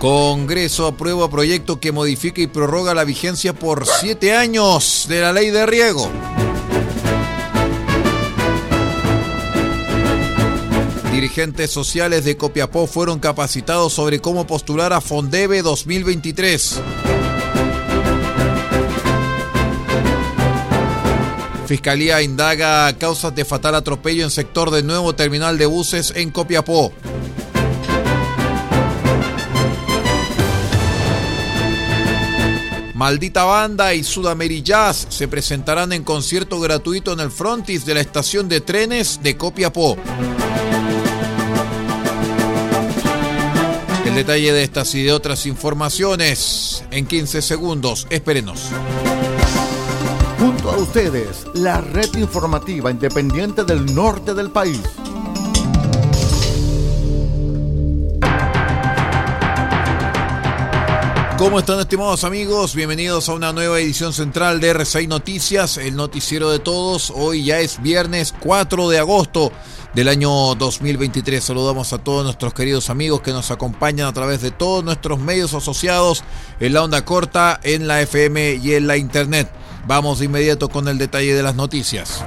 Congreso 0.00 0.86
aprueba 0.86 1.28
proyecto 1.28 1.78
que 1.78 1.92
modifica 1.92 2.40
y 2.40 2.46
prorroga 2.46 2.94
la 2.94 3.04
vigencia 3.04 3.52
por 3.52 3.86
siete 3.86 4.34
años 4.34 5.04
de 5.10 5.20
la 5.20 5.30
ley 5.34 5.50
de 5.50 5.66
riego. 5.66 6.10
Dirigentes 11.12 11.70
sociales 11.70 12.24
de 12.24 12.38
Copiapó 12.38 12.86
fueron 12.86 13.18
capacitados 13.18 13.92
sobre 13.92 14.20
cómo 14.20 14.46
postular 14.46 14.94
a 14.94 15.02
Fondebe 15.02 15.60
2023. 15.60 16.80
Fiscalía 21.66 22.22
indaga 22.22 22.90
causas 22.96 23.34
de 23.34 23.44
fatal 23.44 23.74
atropello 23.74 24.24
en 24.24 24.30
sector 24.30 24.70
del 24.70 24.86
nuevo 24.86 25.14
terminal 25.14 25.58
de 25.58 25.66
buses 25.66 26.14
en 26.16 26.30
Copiapó. 26.30 26.90
Maldita 33.00 33.44
Banda 33.44 33.94
y 33.94 34.02
Jazz 34.62 35.06
se 35.08 35.26
presentarán 35.26 35.94
en 35.94 36.04
concierto 36.04 36.60
gratuito 36.60 37.14
en 37.14 37.20
el 37.20 37.30
frontis 37.30 37.86
de 37.86 37.94
la 37.94 38.02
estación 38.02 38.46
de 38.46 38.60
trenes 38.60 39.20
de 39.22 39.38
Copiapó. 39.38 39.96
El 44.04 44.14
detalle 44.14 44.52
de 44.52 44.62
estas 44.62 44.94
y 44.94 45.02
de 45.02 45.14
otras 45.14 45.46
informaciones 45.46 46.84
en 46.90 47.06
15 47.06 47.40
segundos. 47.40 48.06
Espérenos. 48.10 48.68
Junto 50.38 50.70
a 50.70 50.76
ustedes, 50.76 51.46
la 51.54 51.80
red 51.80 52.14
informativa 52.18 52.90
independiente 52.90 53.64
del 53.64 53.94
norte 53.94 54.34
del 54.34 54.50
país. 54.50 54.82
¿Cómo 61.40 61.58
están 61.58 61.80
estimados 61.80 62.24
amigos? 62.24 62.74
Bienvenidos 62.74 63.30
a 63.30 63.32
una 63.32 63.54
nueva 63.54 63.80
edición 63.80 64.12
central 64.12 64.60
de 64.60 64.74
R6 64.74 65.08
Noticias, 65.08 65.78
el 65.78 65.96
noticiero 65.96 66.50
de 66.50 66.58
todos. 66.58 67.10
Hoy 67.16 67.44
ya 67.44 67.60
es 67.60 67.80
viernes 67.80 68.34
4 68.40 68.90
de 68.90 68.98
agosto 68.98 69.50
del 69.94 70.08
año 70.08 70.54
2023. 70.54 71.42
Saludamos 71.42 71.94
a 71.94 71.98
todos 72.04 72.24
nuestros 72.24 72.52
queridos 72.52 72.90
amigos 72.90 73.22
que 73.22 73.32
nos 73.32 73.50
acompañan 73.50 74.06
a 74.06 74.12
través 74.12 74.42
de 74.42 74.50
todos 74.50 74.84
nuestros 74.84 75.18
medios 75.18 75.54
asociados 75.54 76.24
en 76.60 76.74
la 76.74 76.84
onda 76.84 77.06
corta, 77.06 77.58
en 77.62 77.88
la 77.88 78.02
FM 78.02 78.56
y 78.56 78.74
en 78.74 78.86
la 78.86 78.98
internet. 78.98 79.50
Vamos 79.86 80.18
de 80.18 80.26
inmediato 80.26 80.68
con 80.68 80.88
el 80.88 80.98
detalle 80.98 81.34
de 81.34 81.42
las 81.42 81.54
noticias. 81.54 82.22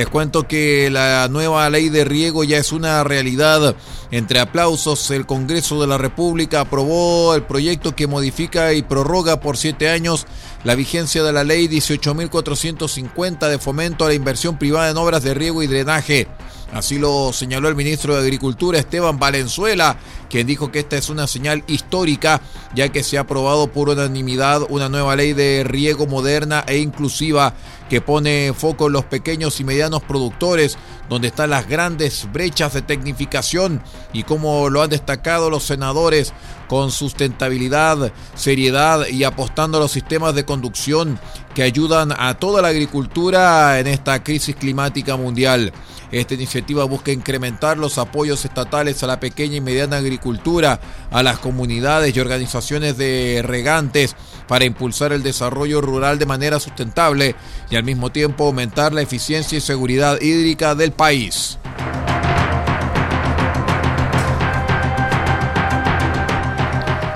Les 0.00 0.08
cuento 0.08 0.48
que 0.48 0.88
la 0.88 1.28
nueva 1.28 1.68
ley 1.68 1.90
de 1.90 2.06
riego 2.06 2.42
ya 2.42 2.56
es 2.56 2.72
una 2.72 3.04
realidad. 3.04 3.76
Entre 4.10 4.40
aplausos, 4.40 5.10
el 5.10 5.26
Congreso 5.26 5.78
de 5.78 5.86
la 5.86 5.98
República 5.98 6.62
aprobó 6.62 7.34
el 7.34 7.42
proyecto 7.42 7.94
que 7.94 8.06
modifica 8.06 8.72
y 8.72 8.80
prorroga 8.80 9.40
por 9.40 9.58
siete 9.58 9.90
años 9.90 10.26
la 10.64 10.74
vigencia 10.74 11.22
de 11.22 11.34
la 11.34 11.44
ley 11.44 11.68
18.450 11.68 13.50
de 13.50 13.58
fomento 13.58 14.06
a 14.06 14.08
la 14.08 14.14
inversión 14.14 14.56
privada 14.56 14.88
en 14.88 14.96
obras 14.96 15.22
de 15.22 15.34
riego 15.34 15.62
y 15.62 15.66
drenaje. 15.66 16.28
Así 16.72 16.98
lo 16.98 17.32
señaló 17.32 17.68
el 17.68 17.74
ministro 17.74 18.14
de 18.14 18.20
Agricultura 18.20 18.78
Esteban 18.78 19.18
Valenzuela, 19.18 19.96
quien 20.28 20.46
dijo 20.46 20.70
que 20.70 20.78
esta 20.78 20.96
es 20.96 21.10
una 21.10 21.26
señal 21.26 21.64
histórica, 21.66 22.40
ya 22.74 22.90
que 22.90 23.02
se 23.02 23.18
ha 23.18 23.22
aprobado 23.22 23.72
por 23.72 23.88
unanimidad 23.88 24.62
una 24.68 24.88
nueva 24.88 25.16
ley 25.16 25.32
de 25.32 25.64
riego 25.64 26.06
moderna 26.06 26.64
e 26.68 26.78
inclusiva 26.78 27.54
que 27.88 28.00
pone 28.00 28.54
foco 28.56 28.86
en 28.86 28.92
los 28.92 29.04
pequeños 29.04 29.58
y 29.58 29.64
medianos 29.64 30.02
productores, 30.04 30.78
donde 31.10 31.28
están 31.28 31.50
las 31.50 31.68
grandes 31.68 32.28
brechas 32.32 32.72
de 32.72 32.82
tecnificación 32.82 33.82
y 34.12 34.22
como 34.22 34.70
lo 34.70 34.80
han 34.80 34.90
destacado 34.90 35.50
los 35.50 35.64
senadores, 35.64 36.32
con 36.68 36.92
sustentabilidad, 36.92 38.12
seriedad 38.36 39.08
y 39.08 39.24
apostando 39.24 39.76
a 39.76 39.80
los 39.80 39.90
sistemas 39.90 40.36
de 40.36 40.44
conducción 40.44 41.18
que 41.52 41.64
ayudan 41.64 42.14
a 42.16 42.34
toda 42.34 42.62
la 42.62 42.68
agricultura 42.68 43.80
en 43.80 43.88
esta 43.88 44.22
crisis 44.22 44.54
climática 44.54 45.16
mundial. 45.16 45.72
Esta 46.12 46.34
iniciativa 46.34 46.84
busca 46.84 47.12
incrementar 47.12 47.76
los 47.76 47.98
apoyos 47.98 48.44
estatales 48.44 49.02
a 49.02 49.08
la 49.08 49.20
pequeña 49.20 49.56
y 49.56 49.60
mediana 49.60 49.96
agricultura, 49.96 50.80
a 51.10 51.22
las 51.22 51.38
comunidades 51.38 52.16
y 52.16 52.20
organizaciones 52.20 52.96
de 52.96 53.42
regantes 53.44 54.14
para 54.50 54.64
impulsar 54.64 55.12
el 55.12 55.22
desarrollo 55.22 55.80
rural 55.80 56.18
de 56.18 56.26
manera 56.26 56.58
sustentable 56.58 57.36
y 57.70 57.76
al 57.76 57.84
mismo 57.84 58.10
tiempo 58.10 58.46
aumentar 58.46 58.92
la 58.92 59.00
eficiencia 59.00 59.56
y 59.56 59.60
seguridad 59.60 60.20
hídrica 60.20 60.74
del 60.74 60.90
país. 60.90 61.56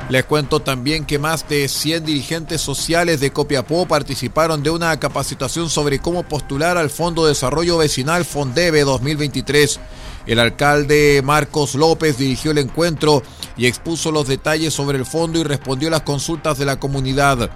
Les 0.08 0.24
cuento 0.24 0.62
también 0.62 1.04
que 1.04 1.18
más 1.18 1.48
de 1.48 1.66
100 1.66 2.04
dirigentes 2.04 2.60
sociales 2.60 3.18
de 3.18 3.32
Copiapó 3.32 3.84
participaron 3.86 4.62
de 4.62 4.70
una 4.70 4.96
capacitación 5.00 5.68
sobre 5.68 5.98
cómo 5.98 6.22
postular 6.22 6.78
al 6.78 6.88
Fondo 6.88 7.24
de 7.24 7.30
Desarrollo 7.30 7.78
Vecinal 7.78 8.24
Fondebe 8.24 8.82
2023. 8.82 9.80
El 10.26 10.38
alcalde 10.38 11.20
Marcos 11.22 11.74
López 11.74 12.16
dirigió 12.16 12.52
el 12.52 12.58
encuentro 12.58 13.22
y 13.56 13.66
expuso 13.66 14.10
los 14.10 14.26
detalles 14.26 14.72
sobre 14.72 14.98
el 14.98 15.04
fondo 15.04 15.38
y 15.38 15.44
respondió 15.44 15.90
las 15.90 16.02
consultas 16.02 16.58
de 16.58 16.64
la 16.64 16.80
comunidad. 16.80 17.50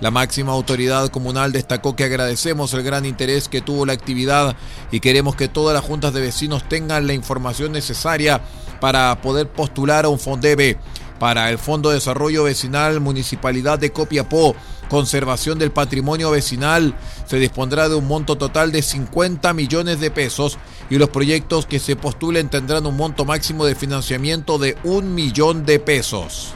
La 0.00 0.10
máxima 0.10 0.52
autoridad 0.52 1.08
comunal 1.08 1.52
destacó 1.52 1.94
que 1.94 2.04
agradecemos 2.04 2.74
el 2.74 2.82
gran 2.82 3.04
interés 3.04 3.48
que 3.48 3.60
tuvo 3.60 3.86
la 3.86 3.92
actividad 3.92 4.56
y 4.90 5.00
queremos 5.00 5.36
que 5.36 5.48
todas 5.48 5.74
las 5.74 5.84
juntas 5.84 6.12
de 6.12 6.20
vecinos 6.20 6.68
tengan 6.68 7.06
la 7.06 7.14
información 7.14 7.72
necesaria 7.72 8.40
para 8.80 9.20
poder 9.20 9.48
postular 9.48 10.04
a 10.04 10.08
un 10.08 10.18
Fondebe 10.18 10.78
para 11.18 11.48
el 11.48 11.58
Fondo 11.58 11.90
de 11.90 11.96
Desarrollo 11.96 12.44
Vecinal 12.44 13.00
Municipalidad 13.00 13.78
de 13.78 13.92
Copiapó, 13.92 14.54
conservación 14.88 15.58
del 15.58 15.70
patrimonio 15.70 16.30
vecinal, 16.30 16.94
se 17.26 17.38
dispondrá 17.38 17.88
de 17.88 17.94
un 17.94 18.06
monto 18.06 18.36
total 18.36 18.72
de 18.72 18.82
50 18.82 19.54
millones 19.54 20.00
de 20.00 20.10
pesos 20.10 20.58
y 20.90 20.96
los 20.98 21.10
proyectos 21.10 21.66
que 21.66 21.78
se 21.78 21.96
postulen 21.96 22.48
tendrán 22.48 22.86
un 22.86 22.96
monto 22.96 23.24
máximo 23.24 23.64
de 23.64 23.74
financiamiento 23.74 24.58
de 24.58 24.76
un 24.84 25.14
millón 25.14 25.64
de 25.64 25.78
pesos. 25.78 26.54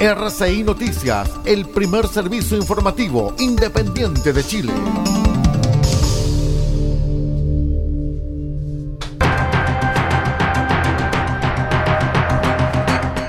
RCI 0.00 0.64
Noticias, 0.64 1.30
el 1.44 1.66
primer 1.66 2.08
servicio 2.08 2.56
informativo 2.56 3.36
independiente 3.38 4.32
de 4.32 4.44
Chile. 4.44 4.72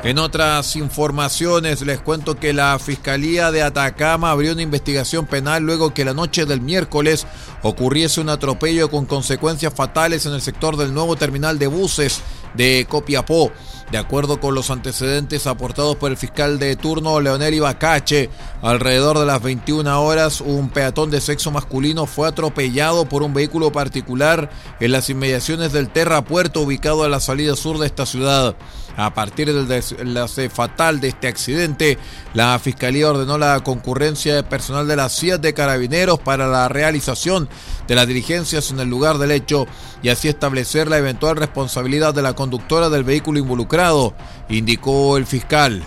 En 0.03 0.19
otras 0.19 0.75
informaciones 0.75 1.81
les 1.81 2.01
cuento 2.01 2.35
que 2.35 2.51
la 2.51 2.77
Fiscalía 2.77 3.51
de 3.51 3.61
Atacama 3.61 4.31
abrió 4.31 4.51
una 4.51 4.61
investigación 4.61 5.25
penal 5.25 5.63
luego 5.63 5.94
que 5.94 6.03
la 6.03 6.13
noche 6.13 6.45
del 6.45 6.59
miércoles 6.59 7.25
ocurriese 7.61 8.19
un 8.19 8.27
atropello 8.27 8.91
con 8.91 9.05
consecuencias 9.05 9.73
fatales 9.73 10.25
en 10.25 10.33
el 10.33 10.41
sector 10.41 10.75
del 10.75 10.94
nuevo 10.94 11.15
terminal 11.15 11.57
de 11.57 11.67
buses 11.67 12.21
de 12.53 12.85
Copiapó. 12.89 13.53
De 13.91 13.97
acuerdo 13.97 14.41
con 14.41 14.55
los 14.55 14.71
antecedentes 14.71 15.47
aportados 15.47 15.95
por 15.95 16.11
el 16.11 16.17
fiscal 16.17 16.59
de 16.59 16.75
turno 16.75 17.21
Leonel 17.21 17.53
Ibacache, 17.53 18.29
alrededor 18.61 19.19
de 19.19 19.25
las 19.25 19.41
21 19.41 20.01
horas 20.01 20.41
un 20.41 20.69
peatón 20.69 21.11
de 21.11 21.21
sexo 21.21 21.50
masculino 21.50 22.07
fue 22.07 22.27
atropellado 22.27 23.07
por 23.07 23.23
un 23.23 23.33
vehículo 23.33 23.71
particular 23.71 24.50
en 24.81 24.91
las 24.91 25.09
inmediaciones 25.09 25.71
del 25.71 25.88
Terra 25.89 26.25
Puerto 26.25 26.59
ubicado 26.59 27.05
a 27.05 27.09
la 27.09 27.21
salida 27.21 27.55
sur 27.55 27.79
de 27.79 27.85
esta 27.85 28.05
ciudad. 28.05 28.57
A 28.95 29.13
partir 29.13 29.51
del 29.51 29.68
desenlace 29.68 30.50
fatal 30.50 31.00
de 31.00 31.10
este 31.10 31.28
accidente, 31.28 31.98
la 32.34 32.57
Fiscalía 32.60 33.10
ordenó 33.10 33.38
la 33.38 33.60
concurrencia 33.62 34.36
de 34.36 34.44
personal 34.44 34.88
de 34.88 34.95
la 34.95 35.10
CIA 35.10 35.40
de 35.40 35.54
Carabineros 35.54 36.19
para 36.19 36.48
la 36.48 36.69
realización 36.69 37.50
de 37.88 37.95
las 37.95 38.07
diligencias 38.07 38.72
en 38.72 38.80
el 38.80 38.90
lugar 38.90 39.18
del 39.18 39.31
hecho 39.31 39.66
y 40.04 40.10
así 40.10 40.28
establecer 40.28 40.88
la 40.88 40.98
eventual 40.98 41.38
responsabilidad 41.38 42.13
de 42.13 42.22
la 42.22 42.34
conductora 42.34 42.90
del 42.90 43.04
vehículo 43.04 43.40
involucrado, 43.40 44.13
indicó 44.50 45.18
el 45.18 45.25
fiscal. 45.25 45.84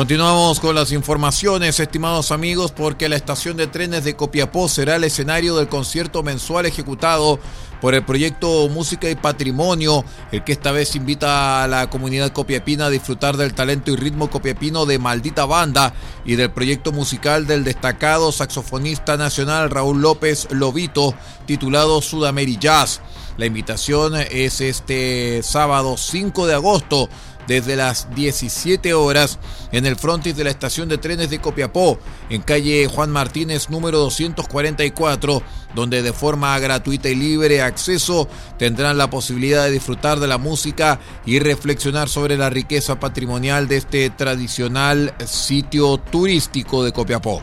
Continuamos 0.00 0.60
con 0.60 0.74
las 0.74 0.92
informaciones, 0.92 1.78
estimados 1.78 2.32
amigos, 2.32 2.72
porque 2.72 3.10
la 3.10 3.16
estación 3.16 3.58
de 3.58 3.66
trenes 3.66 4.02
de 4.02 4.16
Copiapó 4.16 4.66
será 4.66 4.96
el 4.96 5.04
escenario 5.04 5.56
del 5.56 5.68
concierto 5.68 6.22
mensual 6.22 6.64
ejecutado 6.64 7.38
por 7.82 7.94
el 7.94 8.02
proyecto 8.02 8.70
Música 8.70 9.10
y 9.10 9.14
Patrimonio, 9.14 10.02
el 10.32 10.42
que 10.42 10.52
esta 10.52 10.72
vez 10.72 10.96
invita 10.96 11.62
a 11.62 11.68
la 11.68 11.90
comunidad 11.90 12.32
copiapina 12.32 12.86
a 12.86 12.90
disfrutar 12.90 13.36
del 13.36 13.52
talento 13.52 13.90
y 13.90 13.96
ritmo 13.96 14.30
copiapino 14.30 14.86
de 14.86 14.98
Maldita 14.98 15.44
Banda 15.44 15.92
y 16.24 16.36
del 16.36 16.50
proyecto 16.50 16.92
musical 16.92 17.46
del 17.46 17.62
destacado 17.62 18.32
saxofonista 18.32 19.18
nacional 19.18 19.68
Raúl 19.68 20.00
López 20.00 20.48
Lobito, 20.50 21.14
titulado 21.44 22.00
Sudameri 22.00 22.56
Jazz. 22.56 23.02
La 23.36 23.46
invitación 23.46 24.14
es 24.16 24.60
este 24.60 25.42
sábado 25.42 25.96
5 25.96 26.46
de 26.46 26.54
agosto 26.54 27.08
desde 27.46 27.76
las 27.76 28.14
17 28.14 28.94
horas 28.94 29.38
en 29.72 29.86
el 29.86 29.96
frontis 29.96 30.36
de 30.36 30.44
la 30.44 30.50
estación 30.50 30.88
de 30.88 30.98
trenes 30.98 31.30
de 31.30 31.40
Copiapó, 31.40 31.98
en 32.28 32.42
calle 32.42 32.86
Juan 32.86 33.10
Martínez 33.10 33.70
número 33.70 33.98
244, 33.98 35.42
donde 35.74 36.02
de 36.02 36.12
forma 36.12 36.58
gratuita 36.58 37.08
y 37.08 37.14
libre 37.14 37.62
acceso 37.62 38.28
tendrán 38.58 38.98
la 38.98 39.10
posibilidad 39.10 39.64
de 39.64 39.72
disfrutar 39.72 40.20
de 40.20 40.26
la 40.26 40.38
música 40.38 41.00
y 41.26 41.38
reflexionar 41.38 42.08
sobre 42.08 42.36
la 42.36 42.50
riqueza 42.50 42.98
patrimonial 42.98 43.68
de 43.68 43.76
este 43.76 44.10
tradicional 44.10 45.14
sitio 45.24 45.98
turístico 45.98 46.84
de 46.84 46.92
Copiapó. 46.92 47.42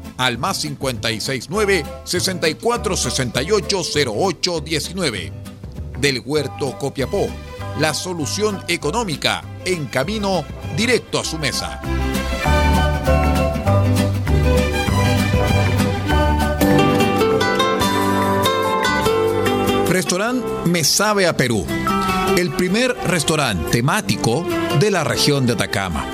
al 0.21 0.37
más 0.37 0.59
569 0.59 1.83
64 2.03 2.95
68 2.95 3.81
08 4.07 4.61
19. 4.61 5.33
Del 5.99 6.21
Huerto 6.23 6.77
Copiapó, 6.77 7.27
la 7.79 7.93
solución 7.93 8.63
económica 8.67 9.43
en 9.65 9.85
camino 9.85 10.45
directo 10.77 11.19
a 11.19 11.25
su 11.25 11.39
mesa. 11.39 11.81
Restaurante 19.89 20.47
Me 20.65 20.83
Sabe 20.83 21.27
a 21.27 21.35
Perú. 21.35 21.65
El 22.37 22.51
primer 22.51 22.95
restaurante 23.07 23.71
temático 23.71 24.45
de 24.79 24.91
la 24.91 25.03
región 25.03 25.45
de 25.45 25.53
Atacama 25.53 26.05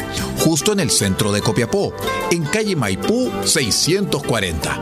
justo 0.48 0.72
en 0.72 0.80
el 0.80 0.92
centro 0.92 1.34
de 1.34 1.42
Copiapó, 1.42 1.94
en 2.32 2.46
calle 2.46 2.78
Maipú 2.78 3.30
640. 3.44 4.80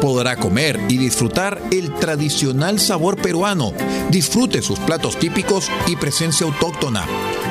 Podrá 0.00 0.36
comer 0.36 0.78
y 0.88 0.96
disfrutar 0.96 1.60
el 1.72 1.92
tradicional 1.94 2.78
sabor 2.78 3.20
peruano. 3.20 3.72
Disfrute 4.10 4.62
sus 4.62 4.78
platos 4.78 5.18
típicos 5.18 5.72
y 5.88 5.96
presencia 5.96 6.46
autóctona. 6.46 7.04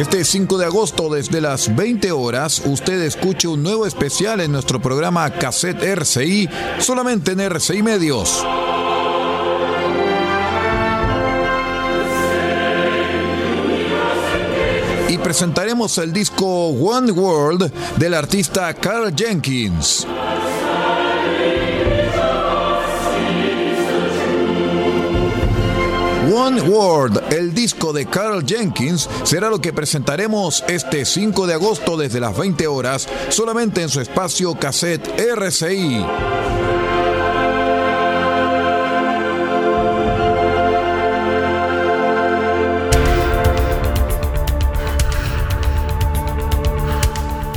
Este 0.00 0.24
5 0.24 0.56
de 0.56 0.64
agosto, 0.64 1.10
desde 1.10 1.42
las 1.42 1.76
20 1.76 2.10
horas, 2.12 2.62
usted 2.64 3.02
escuche 3.02 3.46
un 3.46 3.62
nuevo 3.62 3.84
especial 3.84 4.40
en 4.40 4.50
nuestro 4.50 4.80
programa 4.80 5.30
Cassette 5.30 5.82
RCI, 5.82 6.48
solamente 6.78 7.32
en 7.32 7.40
RCI 7.40 7.82
Medios. 7.82 8.42
Y 15.10 15.18
presentaremos 15.18 15.98
el 15.98 16.14
disco 16.14 16.46
One 16.46 17.12
World 17.12 17.70
del 17.98 18.14
artista 18.14 18.72
Carl 18.72 19.14
Jenkins. 19.14 20.06
One 26.40 26.62
World, 26.62 27.34
el 27.34 27.52
disco 27.52 27.92
de 27.92 28.06
Carl 28.06 28.42
Jenkins, 28.46 29.10
será 29.24 29.50
lo 29.50 29.60
que 29.60 29.74
presentaremos 29.74 30.64
este 30.68 31.04
5 31.04 31.46
de 31.46 31.52
agosto 31.52 31.98
desde 31.98 32.18
las 32.18 32.34
20 32.34 32.66
horas, 32.66 33.06
solamente 33.28 33.82
en 33.82 33.90
su 33.90 34.00
espacio 34.00 34.54
cassette 34.54 35.06
RCI. 35.20 36.02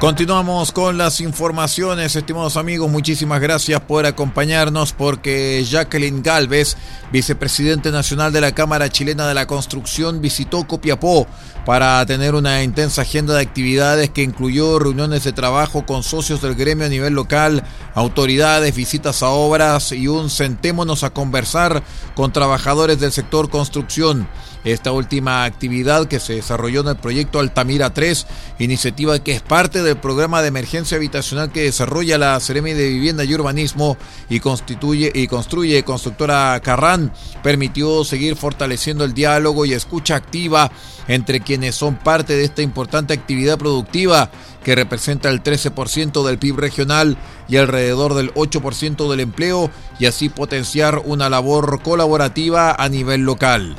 Continuamos 0.00 0.70
con 0.70 0.96
las 0.96 1.20
informaciones, 1.20 2.14
estimados 2.14 2.56
amigos. 2.56 2.88
Muchísimas 2.88 3.40
gracias 3.40 3.80
por 3.80 4.06
acompañarnos 4.06 4.92
porque 4.92 5.64
Jacqueline 5.68 6.22
Galvez, 6.22 6.76
vicepresidente 7.10 7.90
nacional 7.90 8.32
de 8.32 8.40
la 8.40 8.52
Cámara 8.52 8.90
Chilena 8.90 9.26
de 9.26 9.34
la 9.34 9.48
Construcción, 9.48 10.20
visitó 10.20 10.68
Copiapó 10.68 11.26
para 11.66 12.06
tener 12.06 12.36
una 12.36 12.62
intensa 12.62 13.02
agenda 13.02 13.34
de 13.34 13.42
actividades 13.42 14.10
que 14.10 14.22
incluyó 14.22 14.78
reuniones 14.78 15.24
de 15.24 15.32
trabajo 15.32 15.84
con 15.84 16.04
socios 16.04 16.40
del 16.40 16.54
gremio 16.54 16.86
a 16.86 16.90
nivel 16.90 17.14
local, 17.14 17.64
autoridades, 17.94 18.76
visitas 18.76 19.24
a 19.24 19.30
obras 19.30 19.90
y 19.90 20.06
un 20.06 20.30
sentémonos 20.30 21.02
a 21.02 21.10
conversar 21.10 21.82
con 22.14 22.32
trabajadores 22.32 23.00
del 23.00 23.10
sector 23.10 23.50
construcción. 23.50 24.28
Esta 24.64 24.92
última 24.92 25.44
actividad 25.44 26.08
que 26.08 26.20
se 26.20 26.34
desarrolló 26.34 26.80
en 26.80 26.88
el 26.88 26.96
proyecto 26.96 27.38
Altamira 27.38 27.94
3, 27.94 28.26
iniciativa 28.58 29.18
que 29.18 29.32
es 29.32 29.40
parte 29.40 29.82
del 29.82 29.96
programa 29.96 30.42
de 30.42 30.48
emergencia 30.48 30.96
habitacional 30.96 31.52
que 31.52 31.62
desarrolla 31.62 32.18
la 32.18 32.38
Seremi 32.40 32.72
de 32.72 32.88
Vivienda 32.88 33.24
y 33.24 33.34
Urbanismo 33.34 33.96
y 34.28 34.40
constituye 34.40 35.12
y 35.14 35.28
construye 35.28 35.84
constructora 35.84 36.60
Carran, 36.60 37.12
permitió 37.42 38.04
seguir 38.04 38.36
fortaleciendo 38.36 39.04
el 39.04 39.14
diálogo 39.14 39.64
y 39.64 39.72
escucha 39.72 40.16
activa 40.16 40.70
entre 41.06 41.40
quienes 41.40 41.74
son 41.74 41.96
parte 41.96 42.34
de 42.34 42.44
esta 42.44 42.62
importante 42.62 43.14
actividad 43.14 43.58
productiva 43.58 44.30
que 44.62 44.74
representa 44.74 45.30
el 45.30 45.42
13% 45.42 46.26
del 46.26 46.38
PIB 46.38 46.56
regional 46.58 47.16
y 47.48 47.56
alrededor 47.56 48.14
del 48.14 48.34
8% 48.34 49.08
del 49.08 49.20
empleo 49.20 49.70
y 49.98 50.06
así 50.06 50.28
potenciar 50.28 51.02
una 51.04 51.30
labor 51.30 51.80
colaborativa 51.82 52.74
a 52.74 52.88
nivel 52.88 53.22
local. 53.22 53.76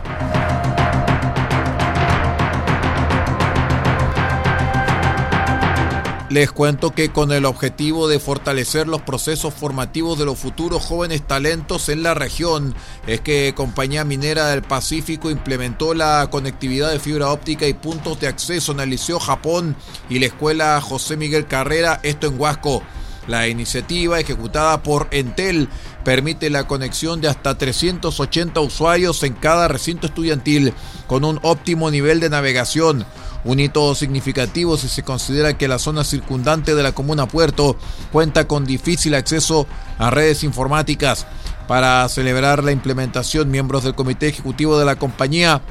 Les 6.29 6.51
cuento 6.51 6.91
que 6.91 7.09
con 7.09 7.31
el 7.31 7.43
objetivo 7.43 8.07
de 8.07 8.19
fortalecer 8.19 8.87
los 8.87 9.01
procesos 9.01 9.51
formativos 9.51 10.19
de 10.19 10.25
los 10.25 10.37
futuros 10.37 10.85
jóvenes 10.85 11.25
talentos 11.25 11.89
en 11.89 12.03
la 12.03 12.13
región, 12.13 12.75
es 13.07 13.19
que 13.21 13.55
Compañía 13.55 14.05
Minera 14.05 14.45
del 14.49 14.61
Pacífico 14.61 15.31
implementó 15.31 15.95
la 15.95 16.27
conectividad 16.29 16.91
de 16.91 16.99
fibra 16.99 17.31
óptica 17.31 17.65
y 17.65 17.73
puntos 17.73 18.19
de 18.19 18.27
acceso 18.27 18.73
en 18.73 18.81
el 18.81 18.91
Liceo 18.91 19.19
Japón 19.19 19.75
y 20.07 20.19
la 20.19 20.27
Escuela 20.27 20.79
José 20.81 21.17
Miguel 21.17 21.47
Carrera, 21.47 21.99
esto 22.03 22.27
en 22.27 22.39
Huasco. 22.39 22.83
La 23.25 23.47
iniciativa 23.47 24.19
ejecutada 24.19 24.83
por 24.83 25.07
Entel 25.09 25.67
permite 26.03 26.51
la 26.51 26.67
conexión 26.67 27.21
de 27.21 27.27
hasta 27.27 27.57
380 27.57 28.59
usuarios 28.59 29.23
en 29.23 29.33
cada 29.33 29.67
recinto 29.67 30.05
estudiantil 30.05 30.73
con 31.07 31.25
un 31.25 31.39
óptimo 31.41 31.89
nivel 31.89 32.19
de 32.19 32.29
navegación 32.29 33.05
un 33.43 33.59
hito 33.59 33.95
significativo 33.95 34.77
si 34.77 34.87
se 34.87 35.03
considera 35.03 35.57
que 35.57 35.67
la 35.67 35.79
zona 35.79 36.03
circundante 36.03 36.75
de 36.75 36.83
la 36.83 36.91
comuna 36.91 37.27
Puerto 37.27 37.77
cuenta 38.11 38.47
con 38.47 38.65
difícil 38.65 39.15
acceso 39.15 39.67
a 39.97 40.09
redes 40.09 40.43
informáticas. 40.43 41.25
Para 41.67 42.09
celebrar 42.09 42.63
la 42.63 42.71
implementación, 42.71 43.51
miembros 43.51 43.83
del 43.83 43.93
comité 43.93 44.27
ejecutivo 44.27 44.79
de 44.79 44.85
la 44.85 44.95
compañía 44.95 45.61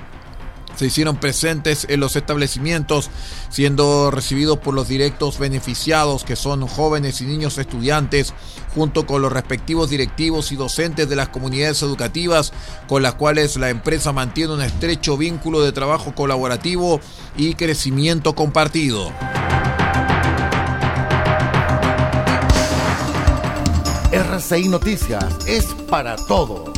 se 0.78 0.87
hicieron 0.87 1.16
presentes 1.16 1.87
en 1.88 1.99
los 1.99 2.14
establecimientos, 2.14 3.11
siendo 3.50 4.12
recibidos 4.12 4.58
por 4.58 4.75
los 4.75 4.87
directos 4.87 5.38
beneficiados, 5.38 6.23
que 6.23 6.37
son 6.37 6.68
jóvenes 6.68 7.20
y 7.20 7.25
niños 7.25 7.58
estudiantes, 7.58 8.32
junto 8.76 9.04
con 9.04 9.20
los 9.20 9.32
respectivos 9.32 9.90
directivos 9.90 10.52
y 10.52 10.56
docentes 10.56 11.08
de 11.08 11.16
las 11.16 11.30
comunidades 11.30 11.82
educativas, 11.82 12.52
con 12.87 13.02
las 13.02 13.14
cuales 13.14 13.56
la 13.56 13.70
empresa 13.70 14.12
mantiene 14.12 14.54
un 14.54 14.62
estrecho 14.62 15.16
vínculo 15.16 15.62
de 15.62 15.73
trabajo 15.73 16.14
colaborativo 16.14 17.00
y 17.37 17.54
crecimiento 17.54 18.37
compartido. 18.37 19.12
RCI 24.12 24.68
Noticias 24.68 25.25
es 25.47 25.64
para 25.90 26.14
todos. 26.14 26.77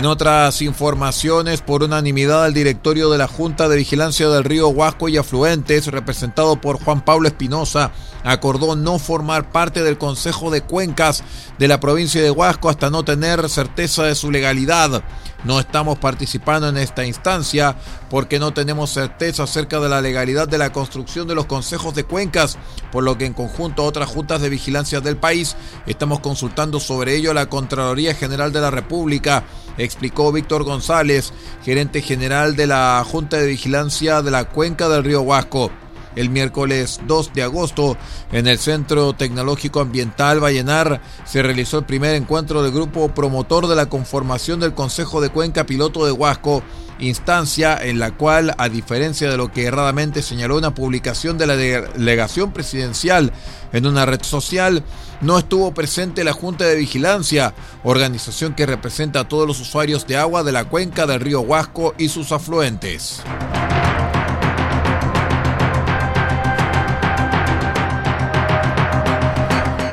En 0.00 0.06
otras 0.06 0.62
informaciones, 0.62 1.60
por 1.60 1.82
unanimidad 1.82 2.44
al 2.44 2.54
directorio 2.54 3.10
de 3.10 3.18
la 3.18 3.28
Junta 3.28 3.68
de 3.68 3.76
Vigilancia 3.76 4.30
del 4.30 4.44
Río 4.44 4.68
Huasco 4.68 5.10
y 5.10 5.18
Afluentes, 5.18 5.88
representado 5.88 6.58
por 6.58 6.82
Juan 6.82 7.04
Pablo 7.04 7.28
Espinosa, 7.28 7.92
acordó 8.24 8.76
no 8.76 8.98
formar 8.98 9.52
parte 9.52 9.82
del 9.82 9.98
Consejo 9.98 10.50
de 10.50 10.62
Cuencas 10.62 11.22
de 11.58 11.68
la 11.68 11.80
provincia 11.80 12.22
de 12.22 12.30
Huasco 12.30 12.70
hasta 12.70 12.88
no 12.88 13.04
tener 13.04 13.46
certeza 13.50 14.04
de 14.04 14.14
su 14.14 14.30
legalidad. 14.30 15.04
No 15.44 15.58
estamos 15.58 15.98
participando 15.98 16.68
en 16.68 16.76
esta 16.76 17.06
instancia 17.06 17.76
porque 18.10 18.38
no 18.38 18.52
tenemos 18.52 18.90
certeza 18.90 19.44
acerca 19.44 19.80
de 19.80 19.88
la 19.88 20.02
legalidad 20.02 20.46
de 20.46 20.58
la 20.58 20.70
construcción 20.70 21.26
de 21.26 21.34
los 21.34 21.46
consejos 21.46 21.94
de 21.94 22.04
cuencas, 22.04 22.58
por 22.92 23.04
lo 23.04 23.16
que 23.16 23.24
en 23.24 23.32
conjunto 23.32 23.82
a 23.82 23.86
otras 23.86 24.08
juntas 24.08 24.42
de 24.42 24.50
vigilancia 24.50 25.00
del 25.00 25.16
país 25.16 25.56
estamos 25.86 26.20
consultando 26.20 26.78
sobre 26.78 27.16
ello 27.16 27.30
a 27.30 27.34
la 27.34 27.46
Contraloría 27.46 28.14
General 28.14 28.52
de 28.52 28.60
la 28.60 28.70
República, 28.70 29.44
explicó 29.78 30.30
Víctor 30.30 30.64
González, 30.64 31.32
gerente 31.64 32.02
general 32.02 32.54
de 32.54 32.66
la 32.66 33.04
Junta 33.10 33.38
de 33.38 33.46
Vigilancia 33.46 34.20
de 34.20 34.30
la 34.30 34.44
Cuenca 34.44 34.88
del 34.88 35.04
Río 35.04 35.22
Huasco 35.22 35.70
el 36.16 36.30
miércoles 36.30 37.00
2 37.06 37.32
de 37.34 37.42
agosto 37.42 37.96
en 38.32 38.46
el 38.46 38.58
Centro 38.58 39.12
Tecnológico 39.12 39.80
Ambiental 39.80 40.42
Vallenar 40.42 41.00
se 41.24 41.42
realizó 41.42 41.78
el 41.78 41.84
primer 41.84 42.14
encuentro 42.14 42.62
del 42.62 42.72
grupo 42.72 43.08
promotor 43.14 43.66
de 43.66 43.76
la 43.76 43.86
conformación 43.86 44.60
del 44.60 44.74
Consejo 44.74 45.20
de 45.20 45.30
Cuenca 45.30 45.66
Piloto 45.66 46.04
de 46.04 46.12
Huasco, 46.12 46.62
instancia 46.98 47.76
en 47.80 47.98
la 47.98 48.12
cual, 48.12 48.54
a 48.58 48.68
diferencia 48.68 49.30
de 49.30 49.36
lo 49.36 49.50
que 49.50 49.64
erradamente 49.64 50.22
señaló 50.22 50.56
una 50.56 50.74
publicación 50.74 51.38
de 51.38 51.46
la 51.46 51.56
delegación 51.56 52.52
presidencial 52.52 53.32
en 53.72 53.86
una 53.86 54.06
red 54.06 54.22
social, 54.22 54.84
no 55.20 55.38
estuvo 55.38 55.72
presente 55.72 56.24
la 56.24 56.32
Junta 56.32 56.64
de 56.64 56.76
Vigilancia, 56.76 57.54
organización 57.84 58.54
que 58.54 58.66
representa 58.66 59.20
a 59.20 59.28
todos 59.28 59.46
los 59.46 59.60
usuarios 59.60 60.06
de 60.06 60.16
agua 60.16 60.42
de 60.42 60.52
la 60.52 60.64
cuenca 60.64 61.06
del 61.06 61.20
río 61.20 61.40
Huasco 61.40 61.94
y 61.98 62.08
sus 62.08 62.32
afluentes. 62.32 63.22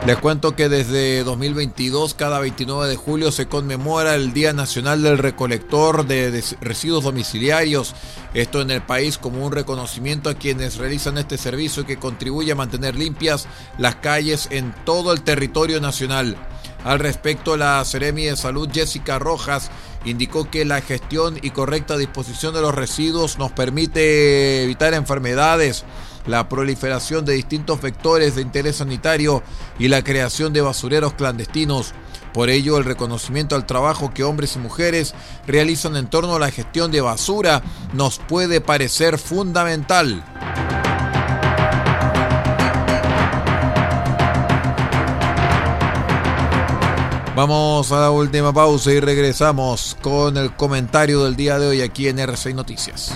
Les 0.07 0.15
cuento 0.15 0.55
que 0.55 0.69
desde 0.69 1.25
2022, 1.25 2.13
cada 2.13 2.39
29 2.39 2.87
de 2.87 2.95
julio, 2.95 3.29
se 3.29 3.49
conmemora 3.49 4.15
el 4.15 4.31
Día 4.31 4.53
Nacional 4.53 5.03
del 5.03 5.17
Recolector 5.17 6.07
de 6.07 6.41
Residuos 6.61 7.03
Domiciliarios. 7.03 7.93
Esto 8.33 8.61
en 8.61 8.71
el 8.71 8.81
país 8.81 9.17
como 9.17 9.45
un 9.45 9.51
reconocimiento 9.51 10.29
a 10.29 10.35
quienes 10.35 10.77
realizan 10.77 11.17
este 11.17 11.37
servicio 11.37 11.85
que 11.85 11.97
contribuye 11.97 12.53
a 12.53 12.55
mantener 12.55 12.95
limpias 12.95 13.49
las 13.77 13.97
calles 13.97 14.47
en 14.49 14.73
todo 14.85 15.11
el 15.11 15.23
territorio 15.23 15.81
nacional. 15.81 16.37
Al 16.85 16.99
respecto, 16.99 17.57
la 17.57 17.83
Seremi 17.83 18.27
de 18.27 18.37
Salud 18.37 18.69
Jessica 18.71 19.19
Rojas 19.19 19.69
indicó 20.05 20.49
que 20.49 20.63
la 20.63 20.79
gestión 20.79 21.37
y 21.41 21.49
correcta 21.49 21.97
disposición 21.97 22.53
de 22.53 22.61
los 22.61 22.73
residuos 22.73 23.37
nos 23.37 23.51
permite 23.51 24.63
evitar 24.63 24.93
enfermedades 24.93 25.83
la 26.27 26.47
proliferación 26.47 27.25
de 27.25 27.33
distintos 27.33 27.81
vectores 27.81 28.35
de 28.35 28.41
interés 28.41 28.77
sanitario 28.77 29.41
y 29.79 29.87
la 29.87 30.03
creación 30.03 30.53
de 30.53 30.61
basureros 30.61 31.13
clandestinos. 31.13 31.93
Por 32.33 32.49
ello, 32.49 32.77
el 32.77 32.85
reconocimiento 32.85 33.55
al 33.55 33.65
trabajo 33.65 34.13
que 34.13 34.23
hombres 34.23 34.55
y 34.55 34.59
mujeres 34.59 35.15
realizan 35.47 35.95
en 35.95 36.07
torno 36.07 36.35
a 36.35 36.39
la 36.39 36.51
gestión 36.51 36.91
de 36.91 37.01
basura 37.01 37.63
nos 37.93 38.19
puede 38.19 38.61
parecer 38.61 39.17
fundamental. 39.17 40.23
Vamos 47.37 47.91
a 47.91 47.99
la 48.01 48.09
última 48.09 48.51
pausa 48.51 48.91
y 48.91 48.99
regresamos 48.99 49.95
con 50.01 50.37
el 50.37 50.55
comentario 50.55 51.23
del 51.23 51.35
día 51.35 51.59
de 51.59 51.67
hoy 51.67 51.81
aquí 51.81 52.07
en 52.07 52.17
R6 52.17 52.55
Noticias. 52.55 53.15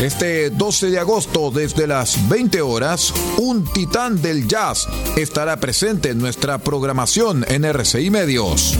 Este 0.00 0.50
12 0.50 0.90
de 0.90 1.00
agosto, 1.00 1.50
desde 1.50 1.88
las 1.88 2.28
20 2.28 2.62
horas, 2.62 3.12
un 3.38 3.64
titán 3.64 4.22
del 4.22 4.46
jazz 4.46 4.86
estará 5.16 5.58
presente 5.58 6.10
en 6.10 6.18
nuestra 6.18 6.58
programación 6.58 7.44
en 7.48 7.64
RCI 7.64 8.08
Medios. 8.08 8.78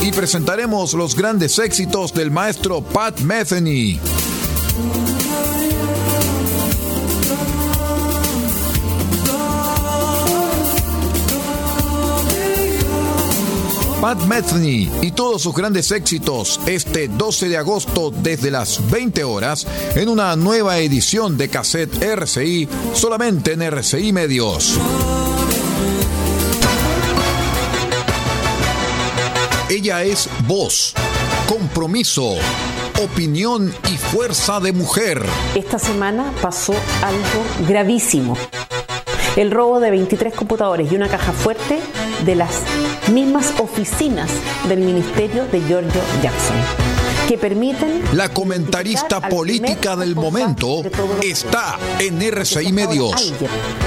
Y 0.00 0.12
presentaremos 0.12 0.94
los 0.94 1.16
grandes 1.16 1.58
éxitos 1.58 2.14
del 2.14 2.30
maestro 2.30 2.82
Pat 2.82 3.18
Metheny. 3.18 3.98
Pat 14.04 14.20
Metheny 14.26 14.90
y 15.00 15.12
todos 15.12 15.40
sus 15.40 15.54
grandes 15.54 15.90
éxitos 15.90 16.60
este 16.66 17.08
12 17.08 17.48
de 17.48 17.56
agosto 17.56 18.10
desde 18.10 18.50
las 18.50 18.90
20 18.90 19.24
horas 19.24 19.66
en 19.94 20.10
una 20.10 20.36
nueva 20.36 20.76
edición 20.76 21.38
de 21.38 21.48
cassette 21.48 22.02
RCI 22.02 22.68
solamente 22.92 23.54
en 23.54 23.62
RCI 23.62 24.12
Medios. 24.12 24.78
Ella 29.70 30.02
es 30.02 30.28
voz, 30.46 30.92
compromiso, 31.48 32.34
opinión 33.02 33.72
y 33.90 33.96
fuerza 33.96 34.60
de 34.60 34.74
mujer. 34.74 35.24
Esta 35.54 35.78
semana 35.78 36.30
pasó 36.42 36.74
algo 37.00 37.66
gravísimo. 37.66 38.36
El 39.36 39.50
robo 39.50 39.80
de 39.80 39.90
23 39.90 40.34
computadores 40.34 40.92
y 40.92 40.94
una 40.94 41.08
caja 41.08 41.32
fuerte 41.32 41.80
de 42.24 42.34
las 42.34 42.62
mismas 43.12 43.52
oficinas 43.58 44.30
del 44.68 44.80
ministerio 44.80 45.46
de 45.46 45.60
Giorgio 45.60 46.00
Jackson 46.22 46.56
que 47.26 47.38
permiten... 47.38 48.02
La 48.12 48.28
comentarista 48.28 49.20
política 49.20 49.96
del 49.96 50.14
momento 50.14 50.82
está 51.22 51.78
en 51.98 52.20
RCI 52.20 52.72
Medios. 52.72 53.32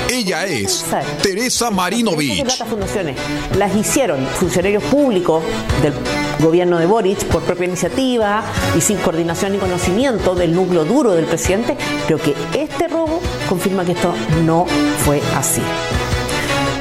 Ella 0.10 0.46
es 0.46 0.86
Teresa 1.22 1.70
Marinovich. 1.70 2.46
Las 3.58 3.76
hicieron 3.76 4.26
funcionarios 4.26 4.84
públicos 4.84 5.44
del 5.82 5.94
gobierno 6.40 6.80
de 6.80 6.86
Boric 6.86 7.26
por 7.26 7.44
propia 7.44 7.66
iniciativa 7.66 8.44
y 8.76 8.82
sin 8.82 8.98
coordinación 8.98 9.54
ni 9.54 9.58
conocimiento 9.60 10.36
del 10.36 10.54
núcleo 10.54 10.86
duro 10.86 11.12
del 11.12 11.26
presidente. 11.26 11.78
Creo 12.08 12.20
que 12.20 12.36
este 12.54 12.88
robo 12.88 13.22
confirma 13.48 13.86
que 13.86 13.92
esto 13.92 14.14
no 14.46 14.66
fue 15.06 15.22
así. 15.36 15.62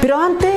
Pero 0.01 0.19
antes 0.19 0.56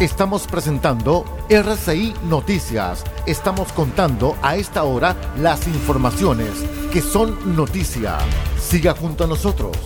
Estamos 0.00 0.46
presentando 0.46 1.26
RCI 1.50 2.14
Noticias. 2.24 3.04
Estamos 3.26 3.70
contando 3.70 4.34
a 4.40 4.56
esta 4.56 4.84
hora 4.84 5.14
las 5.36 5.66
informaciones 5.66 6.48
que 6.90 7.02
son 7.02 7.54
noticia. 7.54 8.16
Siga 8.58 8.94
junto 8.94 9.24
a 9.24 9.26
nosotros. 9.26 9.76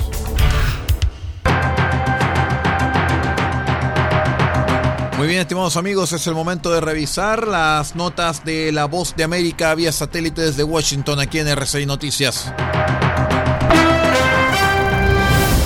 Muy 5.19 5.27
bien, 5.27 5.41
estimados 5.41 5.77
amigos, 5.77 6.13
es 6.13 6.25
el 6.29 6.35
momento 6.35 6.71
de 6.71 6.81
revisar 6.81 7.49
las 7.49 7.97
notas 7.97 8.45
de 8.45 8.71
La 8.71 8.85
Voz 8.85 9.17
de 9.17 9.25
América 9.25 9.75
vía 9.75 9.91
satélite 9.91 10.43
desde 10.43 10.63
Washington, 10.63 11.19
aquí 11.19 11.41
en 11.41 11.49
RCI 11.49 11.87
Noticias. 11.87 12.53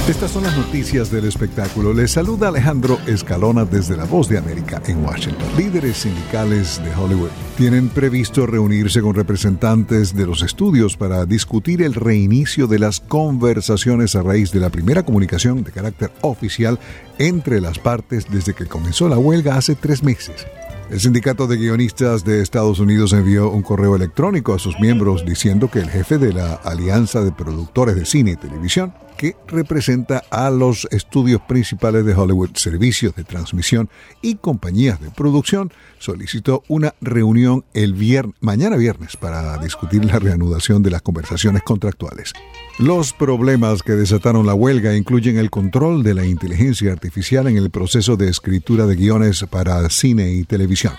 Estas 0.09 0.31
son 0.31 0.45
las 0.45 0.57
noticias 0.57 1.11
del 1.11 1.27
espectáculo. 1.27 1.93
Les 1.93 2.13
saluda 2.13 2.49
Alejandro 2.49 2.99
Escalona 3.07 3.67
desde 3.67 3.95
La 3.95 4.05
Voz 4.05 4.27
de 4.27 4.39
América 4.39 4.81
en 4.87 5.05
Washington. 5.05 5.47
Líderes 5.55 5.99
sindicales 5.99 6.83
de 6.83 6.95
Hollywood 6.95 7.29
tienen 7.59 7.91
previsto 7.91 8.47
reunirse 8.47 9.03
con 9.03 9.15
representantes 9.15 10.17
de 10.17 10.25
los 10.25 10.41
estudios 10.41 10.97
para 10.97 11.27
discutir 11.27 11.83
el 11.83 11.93
reinicio 11.95 12.67
de 12.67 12.79
las 12.79 13.01
conversaciones 13.01 14.17
a 14.17 14.23
raíz 14.23 14.51
de 14.51 14.61
la 14.61 14.71
primera 14.71 15.03
comunicación 15.03 15.63
de 15.63 15.73
carácter 15.73 16.11
oficial 16.23 16.79
entre 17.19 17.61
las 17.61 17.79
partes 17.79 18.25
desde 18.31 18.55
que 18.55 18.65
comenzó 18.65 19.11
la 19.11 19.19
huelga 19.19 19.59
hace 19.59 19.75
tres 19.75 20.03
meses. 20.03 20.47
El 20.91 21.01
sindicato 21.01 21.47
de 21.47 21.59
guionistas 21.59 22.25
de 22.25 22.41
Estados 22.41 22.81
Unidos 22.81 23.13
envió 23.13 23.51
un 23.51 23.61
correo 23.61 23.95
electrónico 23.95 24.55
a 24.55 24.59
sus 24.59 24.81
miembros 24.81 25.27
diciendo 25.27 25.71
que 25.71 25.81
el 25.81 25.91
jefe 25.91 26.17
de 26.17 26.33
la 26.33 26.55
Alianza 26.55 27.21
de 27.21 27.31
Productores 27.31 27.95
de 27.95 28.07
Cine 28.07 28.31
y 28.31 28.37
Televisión 28.37 28.95
que 29.19 29.37
representa 29.49 30.23
a 30.31 30.49
los 30.49 30.89
estudios 30.93 31.43
principales 31.43 32.07
de 32.07 32.15
Hollywood, 32.15 32.51
servicios 32.55 33.15
de 33.17 33.25
transmisión 33.25 33.91
y 34.23 34.37
compañías 34.37 35.01
de 35.01 35.11
producción, 35.11 35.73
solicitó 35.99 36.63
una 36.69 36.95
reunión 37.01 37.65
el 37.75 37.95
viernes, 37.95 38.37
mañana 38.41 38.77
viernes 38.77 39.17
para 39.17 39.59
discutir 39.59 40.05
la 40.05 40.21
reanudación 40.21 40.83
de 40.83 40.93
las 40.93 41.03
conversaciones 41.03 41.63
contractuales. 41.65 42.33
Los 42.79 43.13
problemas 43.13 43.83
que 43.83 43.93
desataron 43.93 44.47
la 44.47 44.55
huelga 44.55 44.97
incluyen 44.97 45.37
el 45.37 45.51
control 45.51 46.05
de 46.05 46.15
la 46.15 46.25
inteligencia 46.25 46.93
artificial 46.93 47.49
en 47.49 47.57
el 47.57 47.71
proceso 47.71 48.17
de 48.17 48.29
escritura 48.29 48.87
de 48.87 48.95
guiones 48.95 49.45
para 49.51 49.91
cine 49.91 50.31
y 50.31 50.45
televisión. 50.45 50.93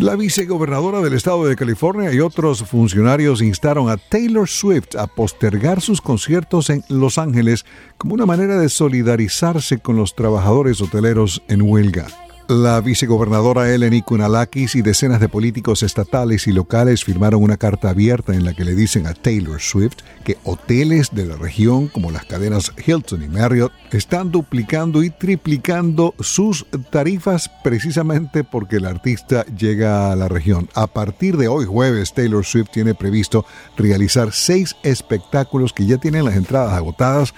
La 0.00 0.16
vicegobernadora 0.16 1.00
del 1.00 1.12
estado 1.12 1.44
de 1.44 1.56
California 1.56 2.10
y 2.10 2.20
otros 2.20 2.62
funcionarios 2.64 3.42
instaron 3.42 3.90
a 3.90 3.98
Taylor 3.98 4.48
Swift 4.48 4.96
a 4.96 5.06
postergar 5.06 5.82
sus 5.82 6.00
conciertos 6.00 6.70
en 6.70 6.82
Los 6.88 7.18
Ángeles 7.18 7.66
como 7.98 8.14
una 8.14 8.24
manera 8.24 8.58
de 8.58 8.70
solidarizarse 8.70 9.76
con 9.76 9.96
los 9.96 10.14
trabajadores 10.14 10.80
hoteleros 10.80 11.42
en 11.48 11.60
huelga. 11.60 12.06
La 12.50 12.80
vicegobernadora 12.80 13.72
Eleni 13.72 14.02
Kunalakis 14.02 14.74
y 14.74 14.82
decenas 14.82 15.20
de 15.20 15.28
políticos 15.28 15.84
estatales 15.84 16.48
y 16.48 16.52
locales 16.52 17.04
firmaron 17.04 17.44
una 17.44 17.56
carta 17.56 17.90
abierta 17.90 18.34
en 18.34 18.44
la 18.44 18.54
que 18.54 18.64
le 18.64 18.74
dicen 18.74 19.06
a 19.06 19.14
Taylor 19.14 19.60
Swift 19.60 19.98
que 20.24 20.36
hoteles 20.42 21.10
de 21.12 21.26
la 21.26 21.36
región 21.36 21.86
como 21.86 22.10
las 22.10 22.24
cadenas 22.24 22.72
Hilton 22.84 23.22
y 23.22 23.28
Marriott 23.28 23.70
están 23.92 24.32
duplicando 24.32 25.04
y 25.04 25.10
triplicando 25.10 26.12
sus 26.18 26.66
tarifas 26.90 27.48
precisamente 27.62 28.42
porque 28.42 28.78
el 28.78 28.86
artista 28.86 29.44
llega 29.56 30.10
a 30.10 30.16
la 30.16 30.26
región. 30.26 30.68
A 30.74 30.88
partir 30.88 31.36
de 31.36 31.46
hoy 31.46 31.66
jueves, 31.66 32.14
Taylor 32.14 32.44
Swift 32.44 32.70
tiene 32.72 32.96
previsto 32.96 33.46
realizar 33.76 34.32
seis 34.32 34.74
espectáculos 34.82 35.72
que 35.72 35.86
ya 35.86 35.98
tienen 35.98 36.24
las 36.24 36.34
entradas 36.34 36.72
agotadas 36.72 37.32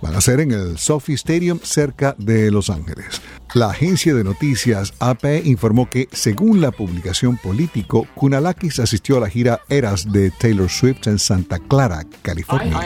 van 0.00 0.14
a 0.14 0.20
ser 0.20 0.40
en 0.40 0.52
el 0.52 0.78
Sophie 0.78 1.14
Stadium 1.14 1.58
cerca 1.62 2.14
de 2.18 2.50
Los 2.50 2.70
Ángeles. 2.70 3.20
La 3.54 3.70
agencia 3.70 4.14
de 4.14 4.24
noticias 4.24 4.92
AP 4.98 5.44
informó 5.44 5.88
que, 5.88 6.08
según 6.12 6.60
la 6.60 6.70
publicación 6.70 7.38
Político, 7.38 8.06
Kunalakis 8.14 8.78
asistió 8.78 9.16
a 9.16 9.20
la 9.20 9.30
gira 9.30 9.60
Eras 9.68 10.12
de 10.12 10.30
Taylor 10.30 10.68
Swift 10.68 11.06
en 11.06 11.18
Santa 11.18 11.58
Clara, 11.58 12.04
California. 12.22 12.78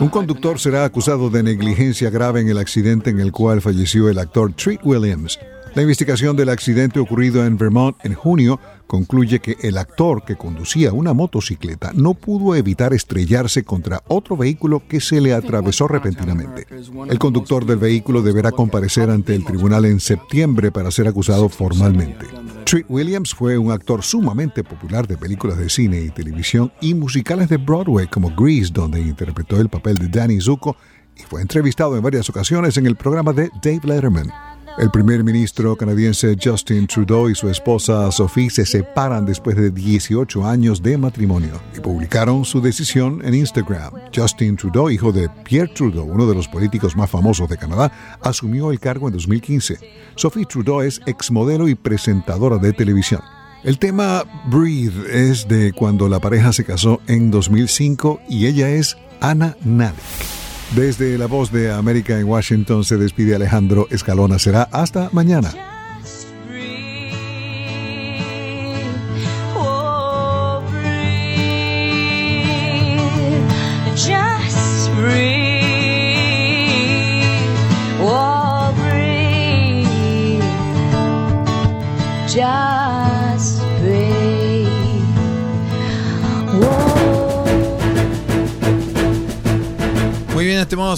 Un 0.00 0.08
conductor 0.08 0.58
será 0.58 0.84
acusado 0.84 1.30
de 1.30 1.42
negligencia 1.42 2.10
grave 2.10 2.40
en 2.40 2.48
el 2.48 2.58
accidente 2.58 3.10
en 3.10 3.20
el 3.20 3.32
cual 3.32 3.62
falleció 3.62 4.08
el 4.08 4.18
actor 4.18 4.52
Treat 4.52 4.80
Williams. 4.84 5.38
La 5.74 5.82
investigación 5.82 6.36
del 6.36 6.50
accidente 6.50 7.00
ocurrido 7.00 7.44
en 7.44 7.58
Vermont 7.58 7.96
en 8.04 8.14
junio 8.14 8.60
concluye 8.86 9.40
que 9.40 9.56
el 9.62 9.78
actor 9.78 10.24
que 10.24 10.36
conducía 10.36 10.92
una 10.92 11.12
motocicleta 11.14 11.92
no 11.94 12.14
pudo 12.14 12.54
evitar 12.54 12.92
estrellarse 12.92 13.64
contra 13.64 14.02
otro 14.08 14.36
vehículo 14.36 14.82
que 14.86 15.00
se 15.00 15.20
le 15.20 15.32
atravesó 15.32 15.88
repentinamente. 15.88 16.66
El 17.08 17.18
conductor 17.18 17.64
del 17.66 17.78
vehículo 17.78 18.22
deberá 18.22 18.52
comparecer 18.52 19.10
ante 19.10 19.34
el 19.34 19.44
tribunal 19.44 19.84
en 19.84 20.00
septiembre 20.00 20.70
para 20.70 20.90
ser 20.90 21.08
acusado 21.08 21.48
formalmente. 21.48 22.26
Treat 22.64 22.86
Williams 22.88 23.34
fue 23.34 23.58
un 23.58 23.70
actor 23.70 24.02
sumamente 24.02 24.64
popular 24.64 25.06
de 25.06 25.18
películas 25.18 25.58
de 25.58 25.68
cine 25.68 26.00
y 26.00 26.10
televisión 26.10 26.72
y 26.80 26.94
musicales 26.94 27.48
de 27.48 27.58
Broadway 27.58 28.06
como 28.06 28.34
Grease, 28.34 28.72
donde 28.72 29.00
interpretó 29.00 29.60
el 29.60 29.68
papel 29.68 29.96
de 29.98 30.08
Danny 30.08 30.40
Zuko 30.40 30.76
y 31.16 31.22
fue 31.22 31.42
entrevistado 31.42 31.96
en 31.96 32.02
varias 32.02 32.28
ocasiones 32.28 32.76
en 32.76 32.86
el 32.86 32.96
programa 32.96 33.32
de 33.32 33.50
Dave 33.62 33.80
Letterman. 33.84 34.53
El 34.76 34.90
primer 34.90 35.22
ministro 35.22 35.76
canadiense 35.76 36.36
Justin 36.42 36.88
Trudeau 36.88 37.28
y 37.30 37.36
su 37.36 37.48
esposa 37.48 38.10
Sophie 38.10 38.50
se 38.50 38.66
separan 38.66 39.24
después 39.24 39.56
de 39.56 39.70
18 39.70 40.44
años 40.44 40.82
de 40.82 40.98
matrimonio 40.98 41.60
y 41.76 41.80
publicaron 41.80 42.44
su 42.44 42.60
decisión 42.60 43.22
en 43.24 43.34
Instagram. 43.34 43.92
Justin 44.12 44.56
Trudeau, 44.56 44.90
hijo 44.90 45.12
de 45.12 45.28
Pierre 45.44 45.72
Trudeau, 45.72 46.04
uno 46.04 46.26
de 46.26 46.34
los 46.34 46.48
políticos 46.48 46.96
más 46.96 47.08
famosos 47.08 47.48
de 47.48 47.56
Canadá, 47.56 47.92
asumió 48.20 48.72
el 48.72 48.80
cargo 48.80 49.06
en 49.06 49.12
2015. 49.14 49.78
Sophie 50.16 50.44
Trudeau 50.44 50.80
es 50.80 51.00
exmodelo 51.06 51.68
y 51.68 51.76
presentadora 51.76 52.58
de 52.58 52.72
televisión. 52.72 53.20
El 53.62 53.78
tema 53.78 54.24
Breathe 54.50 55.30
es 55.30 55.46
de 55.46 55.72
cuando 55.72 56.08
la 56.08 56.18
pareja 56.18 56.52
se 56.52 56.64
casó 56.64 57.00
en 57.06 57.30
2005 57.30 58.22
y 58.28 58.46
ella 58.46 58.70
es 58.70 58.96
Ana 59.20 59.56
Nadek. 59.64 60.13
Desde 60.74 61.18
la 61.18 61.26
voz 61.26 61.52
de 61.52 61.70
América 61.70 62.18
en 62.18 62.26
Washington 62.26 62.84
se 62.84 62.96
despide 62.96 63.34
Alejandro 63.34 63.86
Escalona. 63.90 64.38
Será 64.38 64.68
hasta 64.72 65.08
mañana. 65.12 65.73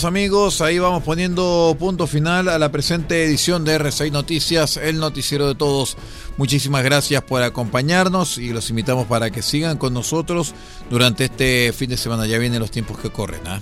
Amigos, 0.04 0.61
ahí 0.61 0.78
vamos 0.78 1.02
poniendo 1.02 1.76
punto 1.78 2.06
final 2.06 2.48
a 2.48 2.59
la 2.59 2.70
presente 2.70 3.24
edición 3.24 3.64
de 3.64 3.80
R6 3.80 4.12
Noticias, 4.12 4.76
el 4.76 4.98
noticiero 4.98 5.48
de 5.48 5.54
todos. 5.54 5.96
Muchísimas 6.37 6.85
gracias 6.85 7.22
por 7.22 7.42
acompañarnos 7.42 8.38
y 8.38 8.50
los 8.50 8.68
invitamos 8.70 9.06
para 9.06 9.30
que 9.30 9.42
sigan 9.42 9.78
con 9.78 9.94
nosotros 9.94 10.54
durante 10.90 11.24
este 11.24 11.72
fin 11.72 11.90
de 11.90 11.96
semana. 11.96 12.26
Ya 12.26 12.38
vienen 12.38 12.61
los 12.61 12.70
tiempos 12.70 12.98
que 12.98 13.11
corren. 13.11 13.40
¿ah? 13.46 13.61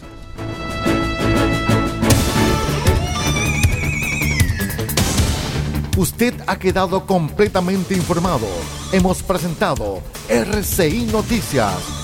Usted 5.97 6.35
ha 6.47 6.59
quedado 6.59 7.07
completamente 7.07 7.95
informado. 7.95 8.47
Hemos 8.93 9.23
presentado 9.23 10.03
RCI 10.29 11.07
Noticias 11.13 12.04